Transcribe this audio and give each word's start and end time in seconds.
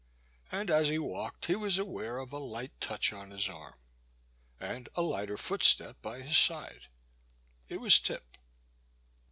And 0.51 0.71
as 0.71 0.87
he 0.89 0.97
walked 0.97 1.45
he 1.45 1.55
was 1.55 1.77
aware 1.77 2.17
of 2.17 2.33
a 2.33 2.39
light 2.39 2.71
touch 2.81 3.13
on 3.13 3.29
his 3.29 3.47
arm, 3.47 3.75
and 4.59 4.89
a 4.95 5.03
lighter 5.03 5.37
footstep 5.37 5.95
by 6.01 6.23
his 6.23 6.39
side. 6.39 6.87
It 7.69 7.79
was 7.79 7.99
Tip. 7.99 8.25